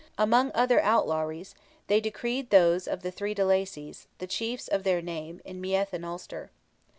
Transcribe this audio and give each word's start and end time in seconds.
Among 0.17 0.51
other 0.55 0.79
outlawries 0.81 1.53
they 1.85 2.01
decreed 2.01 2.49
those 2.49 2.87
of 2.87 3.03
the 3.03 3.11
three 3.11 3.35
de 3.35 3.43
Lacys, 3.45 4.07
the 4.17 4.25
chiefs 4.25 4.67
of 4.67 4.81
their 4.81 4.99
name, 4.99 5.41
in 5.45 5.61
Meath 5.61 5.93
and 5.93 6.03
Ulster. 6.03 6.49